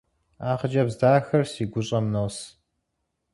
[0.47, 2.35] А хъыджэбз дахэр си гущӏэм нос.